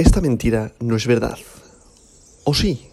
Esta 0.00 0.22
mentira 0.22 0.72
no 0.80 0.96
es 0.96 1.06
verdad. 1.06 1.36
¿O 2.44 2.54
sí? 2.54 2.86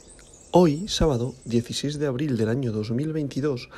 Hoy, 0.52 0.90
sábado 0.90 1.36
16 1.46 2.00
de 2.00 2.06
abril 2.06 2.36
del 2.36 2.50
año 2.50 2.74
2022, 2.74 3.70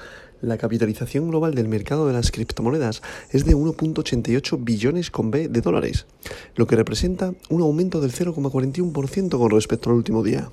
la 0.41 0.57
capitalización 0.57 1.29
global 1.29 1.54
del 1.54 1.68
mercado 1.68 2.07
de 2.07 2.13
las 2.13 2.31
criptomonedas 2.31 3.04
es 3.29 3.46
de 3.46 3.55
1.88 3.55 4.63
billones 4.63 5.12
con 5.12 5.29
B 5.29 5.47
de 5.47 5.62
dólares, 5.62 6.07
lo 6.55 6.65
que 6.65 6.76
representa 6.76 7.36
un 7.50 7.62
aumento 7.62 8.02
del 8.02 8.13
0,41% 8.13 9.38
con 9.38 9.52
respecto 9.52 9.91
al 9.91 9.98
último 9.98 10.23
día. 10.23 10.50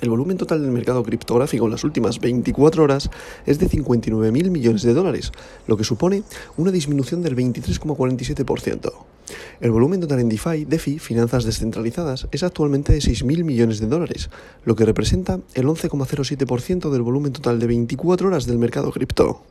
El 0.00 0.10
volumen 0.10 0.36
total 0.36 0.62
del 0.62 0.72
mercado 0.72 1.04
criptográfico 1.04 1.66
en 1.66 1.70
las 1.70 1.84
últimas 1.84 2.18
24 2.18 2.82
horas 2.82 3.08
es 3.46 3.60
de 3.60 3.70
59.000 3.70 4.50
millones 4.50 4.82
de 4.82 4.94
dólares, 4.94 5.30
lo 5.68 5.76
que 5.76 5.84
supone 5.84 6.24
una 6.56 6.72
disminución 6.72 7.22
del 7.22 7.36
23,47%. 7.36 9.13
El 9.60 9.70
volumen 9.70 10.00
total 10.00 10.20
en 10.20 10.28
DeFi, 10.28 10.64
DeFi, 10.64 10.98
finanzas 10.98 11.44
descentralizadas, 11.44 12.28
es 12.32 12.42
actualmente 12.42 12.92
de 12.92 12.98
6.000 12.98 13.44
millones 13.44 13.80
de 13.80 13.86
dólares, 13.86 14.30
lo 14.64 14.76
que 14.76 14.84
representa 14.84 15.40
el 15.54 15.66
11,07% 15.66 16.90
del 16.90 17.02
volumen 17.02 17.32
total 17.32 17.58
de 17.58 17.66
24 17.66 18.28
horas 18.28 18.46
del 18.46 18.58
mercado 18.58 18.92
cripto. 18.92 19.42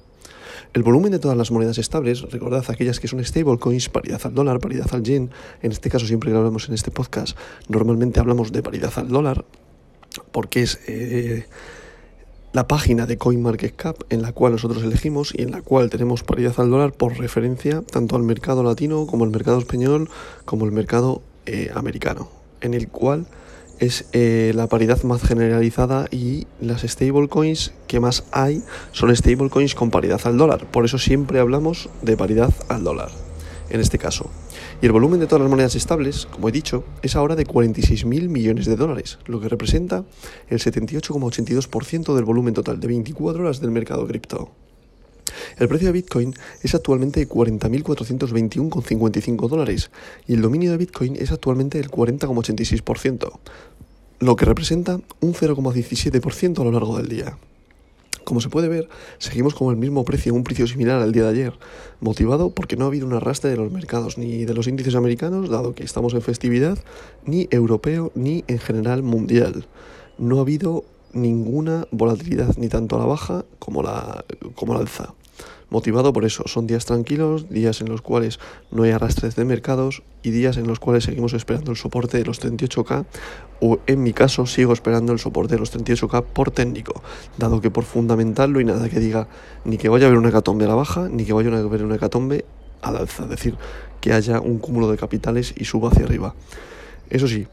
El 0.73 0.81
volumen 0.81 1.12
de 1.12 1.20
todas 1.20 1.38
las 1.38 1.52
monedas 1.52 1.78
estables, 1.78 2.22
recordad 2.31 2.66
aquellas 2.67 3.00
que 3.00 3.08
son 3.08 3.23
stablecoins, 3.23 3.90
paridad 3.90 4.22
al 4.23 4.34
dólar, 4.34 4.59
paridad 4.59 4.88
al 4.91 5.04
yen, 5.04 5.30
en 5.62 5.72
este 5.72 5.90
caso 5.90 6.08
siempre 6.08 6.31
que 6.31 6.38
hablamos 6.38 6.67
en 6.67 6.73
este 6.73 6.90
podcast, 6.90 7.38
normalmente 7.67 8.20
hablamos 8.20 8.52
de 8.52 8.64
paridad 8.64 8.92
al 8.95 9.09
dólar, 9.09 9.45
porque 10.31 10.64
es 10.64 10.80
eh, 10.88 11.45
la 12.53 12.67
página 12.67 13.07
de 13.07 13.17
CoinMarketCap 13.17 14.03
en 14.12 14.21
la 14.21 14.31
cual 14.31 14.53
nosotros 14.53 14.84
elegimos 14.84 15.34
y 15.35 15.41
en 15.41 15.52
la 15.52 15.61
cual 15.61 15.89
tenemos 15.89 16.23
paridad 16.23 16.53
al 16.57 16.70
dólar 16.70 16.94
por 16.94 17.17
referencia 17.17 17.81
tanto 17.81 18.16
al 18.16 18.21
mercado 18.21 18.63
latino 18.63 19.07
como 19.07 19.25
al 19.25 19.31
mercado 19.31 19.57
español 19.57 20.07
como 20.45 20.66
el 20.66 20.71
mercado 20.71 21.23
eh, 21.47 21.71
americano, 21.73 22.30
en 22.61 22.75
el 22.75 22.88
cual 22.88 23.25
es 23.80 24.05
eh, 24.13 24.52
la 24.55 24.67
paridad 24.67 25.02
más 25.03 25.23
generalizada 25.23 26.08
y 26.11 26.45
las 26.61 26.83
stablecoins 26.83 27.73
que 27.88 28.00
más 28.00 28.23
hay 28.31 28.61
son 28.91 29.13
stablecoins 29.13 29.73
con 29.73 29.89
paridad 29.89 30.22
al 30.25 30.38
dólar. 30.38 30.67
Por 30.67 30.85
eso 30.85 31.00
siempre 31.00 31.39
hablamos 31.39 31.89
de 32.03 32.16
paridad 32.16 32.53
al 32.69 32.83
dólar, 32.83 33.09
en 33.69 33.80
este 33.80 33.97
caso. 33.97 34.30
Y 34.81 34.86
el 34.86 34.92
volumen 34.92 35.19
de 35.19 35.28
todas 35.28 35.42
las 35.42 35.50
monedas 35.50 35.75
estables, 35.75 36.25
como 36.25 36.50
he 36.50 36.52
dicho, 36.52 36.83
es 37.02 37.16
ahora 37.16 37.36
de 37.36 37.45
46.000 37.45 38.30
millones 38.30 38.66
de 38.66 38.75
dólares, 38.75 39.19
lo 39.25 39.39
que 39.39 39.50
representa 39.50 40.03
el 40.50 40.59
78,82% 40.59 42.16
del 42.16 42.25
volumen 42.25 42.53
total 42.53 42.80
de 42.80 42.88
24 42.88 43.44
horas 43.44 43.61
del 43.61 43.72
mercado 43.72 44.06
cripto. 44.08 44.52
El 45.58 45.67
precio 45.67 45.88
de 45.88 45.94
Bitcoin 45.94 46.36
es 46.61 46.75
actualmente 46.75 47.19
de 47.19 47.28
40.421,55 47.28 49.47
dólares 49.47 49.89
y 50.28 50.34
el 50.34 50.41
dominio 50.41 50.72
de 50.72 50.78
Bitcoin 50.78 51.16
es 51.16 51.31
actualmente 51.31 51.78
del 51.78 51.89
40,86%, 51.89 53.31
lo 54.19 54.36
que 54.36 54.45
representa 54.45 55.00
un 55.22 55.34
0,17% 55.34 56.59
a 56.59 56.64
lo 56.64 56.72
largo 56.72 56.97
del 56.97 57.09
día. 57.09 57.38
Como 58.34 58.42
se 58.42 58.50
puede 58.50 58.67
ver, 58.67 58.89
seguimos 59.20 59.53
con 59.53 59.70
el 59.70 59.78
mismo 59.78 60.03
precio, 60.06 60.34
un 60.34 60.44
precio 60.44 60.66
similar 60.66 61.00
al 61.03 61.12
día 61.12 61.22
de 61.22 61.30
ayer, 61.30 61.53
motivado 62.00 62.50
porque 62.50 62.75
no 62.75 62.86
ha 62.86 62.88
habido 62.88 63.06
un 63.06 63.14
arrastre 63.14 63.52
de 63.52 63.58
los 63.58 63.72
mercados, 63.72 64.17
ni 64.17 64.44
de 64.44 64.56
los 64.56 64.66
índices 64.66 64.95
americanos, 64.95 65.52
dado 65.52 65.75
que 65.75 65.84
estamos 65.84 66.16
en 66.16 66.23
festividad, 66.23 66.80
ni 67.28 67.48
europeo, 67.52 68.12
ni 68.16 68.44
en 68.48 68.58
general 68.58 69.03
mundial. 69.03 69.67
No 70.17 70.40
ha 70.40 70.42
habido 70.42 70.84
ninguna 71.12 71.86
volatilidad, 71.92 72.58
ni 72.58 72.70
tanto 72.70 72.95
a 72.95 73.00
la 73.02 73.06
baja 73.06 73.45
como, 73.59 73.84
la, 73.84 74.25
como 74.56 74.73
la 74.73 74.80
alza 74.80 75.14
motivado 75.73 76.13
por 76.13 76.23
eso. 76.23 76.43
Son 76.47 76.67
días 76.67 76.85
tranquilos, 76.85 77.49
días 77.49 77.81
en 77.81 77.89
los 77.89 78.03
cuales 78.03 78.39
no 78.71 78.83
hay 78.83 78.91
arrastres 78.91 79.35
de 79.35 79.43
mercados 79.43 80.03
y 80.21 80.29
días 80.29 80.57
en 80.57 80.67
los 80.67 80.79
cuales 80.79 81.03
seguimos 81.03 81.33
esperando 81.33 81.71
el 81.71 81.77
soporte 81.77 82.19
de 82.19 82.25
los 82.25 82.39
38K 82.39 83.05
o 83.59 83.79
en 83.88 84.03
mi 84.03 84.13
caso 84.13 84.45
sigo 84.45 84.71
esperando 84.71 85.11
el 85.13 85.19
soporte 85.19 85.55
de 85.55 85.59
los 85.59 85.75
38K 85.75 86.25
por 86.25 86.51
técnico, 86.51 87.01
dado 87.39 87.59
que 87.59 87.71
por 87.71 87.85
fundamental 87.85 88.53
no 88.53 88.59
hay 88.59 88.66
nada 88.66 88.88
que 88.88 88.99
diga 88.99 89.28
ni 89.66 89.78
que 89.78 89.89
vaya 89.89 90.06
a 90.06 90.07
haber 90.09 90.19
una 90.19 90.29
hecatombe 90.29 90.66
a 90.66 90.67
la 90.67 90.75
baja 90.75 91.09
ni 91.09 91.25
que 91.25 91.33
vaya 91.33 91.50
a 91.50 91.57
haber 91.59 91.83
una 91.83 91.95
hecatombe 91.95 92.45
al 92.83 92.97
alza, 92.97 93.23
es 93.23 93.29
decir, 93.29 93.56
que 94.00 94.13
haya 94.13 94.41
un 94.41 94.59
cúmulo 94.59 94.91
de 94.91 94.97
capitales 94.97 95.56
y 95.57 95.66
suba 95.66 95.89
hacia 95.89 96.06
arriba. 96.06 96.35
Eso 97.09 97.28
sí, 97.28 97.47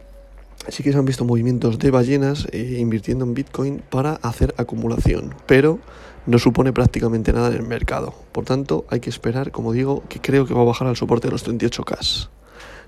sí 0.68 0.82
que 0.82 0.92
se 0.92 0.98
han 0.98 1.04
visto 1.04 1.24
movimientos 1.24 1.78
de 1.78 1.90
ballenas 1.90 2.46
eh, 2.52 2.76
invirtiendo 2.78 3.24
en 3.24 3.34
Bitcoin 3.34 3.82
para 3.90 4.14
hacer 4.14 4.54
acumulación, 4.56 5.34
pero 5.46 5.78
no 6.26 6.38
supone 6.38 6.72
prácticamente 6.72 7.32
nada 7.32 7.48
en 7.48 7.54
el 7.54 7.62
mercado. 7.62 8.14
Por 8.32 8.44
tanto, 8.44 8.84
hay 8.88 9.00
que 9.00 9.10
esperar, 9.10 9.50
como 9.50 9.72
digo, 9.72 10.02
que 10.08 10.20
creo 10.20 10.46
que 10.46 10.54
va 10.54 10.62
a 10.62 10.64
bajar 10.64 10.86
al 10.88 10.96
soporte 10.96 11.28
de 11.28 11.32
los 11.32 11.46
38K. 11.46 12.28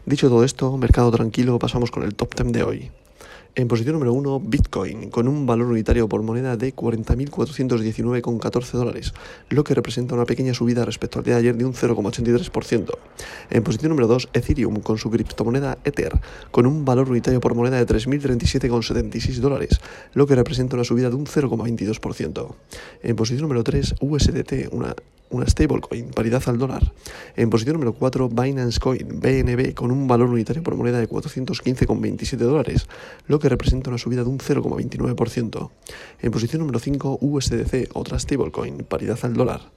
Dicho 0.05 0.29
todo 0.29 0.45
esto, 0.45 0.77
mercado 0.77 1.11
tranquilo, 1.11 1.59
pasamos 1.59 1.91
con 1.91 2.03
el 2.03 2.15
top 2.15 2.35
10 2.35 2.53
de 2.53 2.63
hoy. 2.63 2.91
En 3.55 3.69
posición 3.69 3.93
número 3.93 4.15
1, 4.15 4.41
Bitcoin, 4.41 5.11
con 5.11 5.29
un 5.29 5.45
valor 5.45 5.67
unitario 5.67 6.09
por 6.09 6.23
moneda 6.23 6.57
de 6.57 6.75
40.419,14 6.75 8.71
dólares, 8.71 9.13
lo 9.51 9.63
que 9.63 9.75
representa 9.75 10.15
una 10.15 10.25
pequeña 10.25 10.55
subida 10.55 10.87
respecto 10.87 11.19
al 11.19 11.25
día 11.27 11.35
de 11.35 11.41
ayer 11.41 11.59
de 11.59 11.67
un 11.67 11.75
0,83%. 11.75 12.97
En 13.51 13.63
posición 13.63 13.91
número 13.91 14.09
2, 14.09 14.31
Ethereum, 14.33 14.81
con 14.81 14.97
su 14.97 15.11
criptomoneda 15.11 15.77
Ether, 15.85 16.19
con 16.51 16.65
un 16.65 16.87
valor 16.87 17.11
unitario 17.11 17.41
por 17.41 17.55
moneda 17.55 17.77
de 17.77 17.87
3.037,76 17.87 19.41
dólares, 19.41 19.83
lo 20.15 20.27
que 20.27 20.35
representa 20.35 20.77
una 20.77 20.85
subida 20.85 21.11
de 21.11 21.17
un 21.17 21.27
0,22%. 21.27 22.55
En 23.03 23.17
posición 23.17 23.43
número 23.43 23.63
3, 23.63 23.97
USDT, 24.01 24.73
una 24.73 24.97
una 25.33 25.47
stablecoin, 25.47 26.11
paridad 26.11 26.43
al 26.47 26.59
dólar. 26.59 26.93
En 27.37 27.51
posición 27.51 27.75
número 27.75 27.95
4, 27.95 28.29
Binance 28.29 28.79
Coin, 28.79 29.21
BNB, 29.21 29.75
con 29.75 29.91
un 29.91 30.07
valor 30.07 30.29
unitario 30.29 30.63
por 30.63 30.77
moneda 30.77 30.99
de 31.01 31.09
415,27 31.09 32.37
dólares, 32.37 32.87
lo 33.27 33.39
representa 33.49 33.91
una 33.91 33.99
subida 33.99 34.23
de 34.23 34.29
un 34.29 34.39
0,29%. 34.39 35.71
En 36.21 36.31
posición 36.31 36.61
número 36.61 36.79
5, 36.79 37.19
USDC, 37.21 37.91
otra 37.95 38.19
stablecoin, 38.19 38.79
paridad 38.79 39.19
al 39.23 39.35
dólar. 39.35 39.71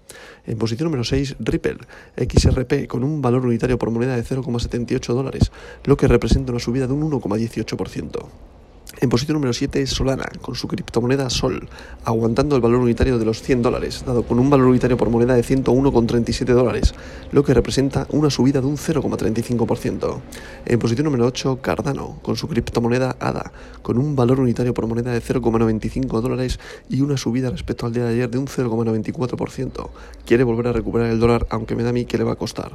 En 0.46 0.58
posición 0.58 0.86
número 0.86 1.04
6, 1.04 1.38
Ripple, 1.40 1.78
XRP, 2.18 2.88
con 2.88 3.04
un 3.04 3.22
valor 3.22 3.46
unitario 3.46 3.78
por 3.78 3.92
moneda 3.92 4.16
de 4.16 4.24
0,78 4.24 5.14
dólares, 5.14 5.52
lo 5.84 5.98
que 5.98 6.08
representa 6.08 6.52
una 6.52 6.60
subida 6.60 6.88
de 6.88 6.94
un 6.94 7.10
1,18%. 7.10 8.55
En 9.02 9.10
posición 9.10 9.34
número 9.34 9.52
7 9.52 9.82
es 9.82 9.90
Solana, 9.90 10.24
con 10.42 10.56
su 10.56 10.70
criptomoneda 10.70 11.30
Sol, 11.30 11.68
aguantando 12.06 12.56
el 12.56 12.62
valor 12.62 12.80
unitario 12.80 13.20
de 13.20 13.26
los 13.26 13.42
100 13.42 13.62
dólares, 13.62 14.06
dado 14.08 14.24
con 14.24 14.40
un 14.40 14.50
valor 14.50 14.68
unitario 14.68 14.96
por 14.96 15.10
moneda 15.10 15.36
de 15.36 15.44
101,37 15.44 16.46
dólares, 16.54 16.96
lo 17.34 17.44
que 17.44 17.54
representa 17.54 18.08
una 18.12 18.30
subida 18.30 18.62
de 18.62 18.68
un 18.68 18.78
0,35%. 18.78 20.22
En 20.66 20.80
posición 20.80 21.06
número 21.06 21.26
8, 21.26 21.60
Cardano, 21.62 22.20
con 22.22 22.38
su 22.38 22.48
criptomoneda 22.48 23.18
ADA, 23.20 23.52
con 23.82 23.98
un 23.98 24.16
valor 24.16 24.40
unitario 24.40 24.74
por 24.74 24.88
moneda 24.88 25.12
de 25.12 25.22
0,95 25.22 26.22
dólares 26.22 26.58
y 26.88 27.02
una 27.02 27.18
subida 27.18 27.50
respecto 27.50 27.86
al 27.86 27.92
día 27.92 28.06
de 28.06 28.14
ayer 28.14 28.30
de 28.30 28.38
un 28.38 28.48
0,94%. 28.48 29.90
Quiere 30.26 30.46
volver 30.46 30.68
a 30.68 30.72
recuperar 30.74 31.10
el 31.10 31.20
dólar, 31.20 31.46
aunque 31.50 31.76
me 31.76 31.84
da 31.84 31.90
a 31.90 31.94
mí 31.94 32.06
que 32.06 32.18
le 32.18 32.24
va 32.24 32.32
a 32.32 32.38
costar. 32.38 32.72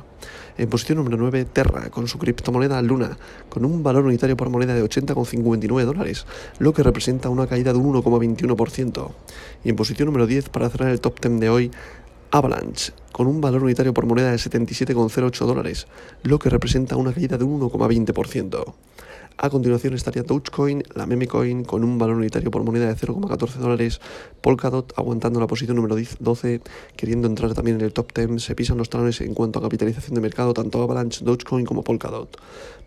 En 0.59 0.69
posición 0.69 0.99
número 0.99 1.17
9, 1.17 1.47
Terra, 1.47 1.89
con 1.89 2.07
su 2.09 2.19
criptomoneda 2.19 2.83
Luna, 2.83 3.17
con 3.49 3.65
un 3.65 3.83
valor 3.83 4.05
unitario 4.05 4.37
por 4.37 4.51
moneda 4.51 4.75
de 4.75 4.85
80,59 4.85 5.85
dólares 5.87 6.10
lo 6.59 6.73
que 6.73 6.83
representa 6.83 7.29
una 7.29 7.47
caída 7.47 7.73
de 7.73 7.79
un 7.79 7.95
1,21%. 7.95 9.11
Y 9.65 9.71
en 9.71 9.77
posición 9.77 10.07
número 10.07 10.27
10, 10.27 10.49
para 10.49 10.69
cerrar 10.71 10.91
el 10.91 11.01
top 11.01 11.21
10 11.21 11.41
de 11.41 11.51
hoy, 11.51 11.71
Avalanche, 12.33 12.93
con 13.13 13.27
un 13.27 13.41
valor 13.41 13.65
unitario 13.65 13.93
por 13.93 14.07
moneda 14.07 14.31
de 14.31 14.37
77,08 14.37 15.47
dólares, 15.47 15.87
lo 16.23 16.39
que 16.39 16.49
representa 16.49 16.97
una 16.97 17.13
caída 17.13 17.37
de 17.37 17.45
un 17.45 17.61
1,20%. 17.61 18.75
A 19.43 19.49
continuación 19.49 19.95
estaría 19.95 20.23
Dogecoin, 20.23 20.83
la 20.95 21.07
memecoin 21.07 21.65
con 21.65 21.83
un 21.83 21.99
valor 21.99 22.17
unitario 22.17 22.51
por 22.51 22.63
moneda 22.63 22.87
de 22.89 22.95
0,14 22.95 23.55
dólares, 23.55 24.01
Polkadot 24.43 24.93
aguantando 24.97 25.41
la 25.41 25.47
posición 25.47 25.77
número 25.77 25.97
12, 25.97 26.61
queriendo 26.95 27.27
entrar 27.27 27.55
también 27.55 27.79
en 27.79 27.87
el 27.87 27.95
top 27.95 28.13
10, 28.15 28.43
se 28.43 28.55
pisan 28.55 28.77
los 28.77 28.91
talones 28.91 29.21
en 29.23 29.33
cuanto 29.33 29.59
a 29.59 29.63
capitalización 29.63 30.15
de 30.15 30.21
mercado, 30.21 30.53
tanto 30.53 30.83
Avalanche, 30.83 31.25
Dogecoin 31.25 31.65
como 31.65 31.83
Polkadot. 31.83 32.37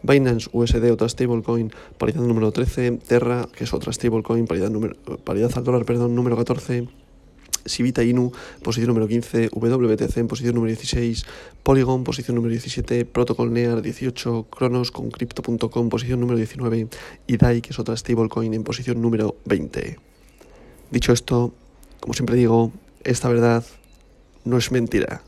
Binance 0.04 0.50
USD, 0.54 0.92
otra 0.92 1.10
stablecoin, 1.10 1.72
paridad 1.98 2.22
número 2.22 2.52
13, 2.52 3.00
Terra, 3.08 3.48
que 3.52 3.64
es 3.64 3.74
otra 3.74 3.92
stablecoin, 3.92 4.46
paridad, 4.46 4.70
número, 4.70 4.96
paridad 5.24 5.52
al 5.56 5.64
dólar, 5.64 5.86
perdón, 5.86 6.14
número 6.14 6.38
14, 6.38 6.88
Sivita 7.66 8.04
Inu, 8.04 8.32
posición 8.62 8.90
número 8.90 9.08
15, 9.08 9.50
WTC 9.54 10.18
en 10.18 10.28
posición 10.28 10.56
número 10.56 10.70
16, 10.70 11.26
Polygon, 11.64 12.04
posición 12.04 12.36
número 12.36 12.52
17, 12.52 13.06
Protocol 13.06 13.54
Near 13.54 13.82
18, 13.82 14.48
Cronos 14.50 14.92
con 14.92 15.10
Crypto.com, 15.12 15.90
posición 15.90 16.20
número 16.20 16.38
19 16.38 16.88
y 17.28 17.38
DAI, 17.38 17.62
que 17.62 17.72
es 17.72 17.80
otra 17.80 17.96
stablecoin, 17.96 18.54
en 18.54 18.64
posición 18.64 19.02
número 19.02 19.36
20. 19.46 19.98
Dicho 20.92 21.14
esto, 21.14 21.54
como 22.00 22.14
siempre 22.14 22.36
digo, 22.36 22.72
esta 23.04 23.30
verdad 23.30 23.64
no 24.46 24.58
es 24.58 24.72
mentira. 24.72 25.24